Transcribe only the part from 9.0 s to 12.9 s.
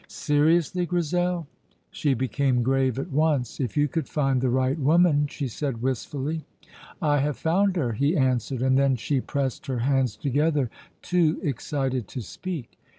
pressed her hands together, too excited to speak.